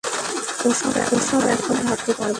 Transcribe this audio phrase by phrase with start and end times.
[0.65, 2.29] ওসব এখন ভাবতে পারব না।